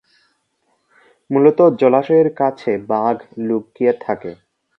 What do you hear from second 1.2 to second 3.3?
মুলত জলাশয়ের কাছে বাঘ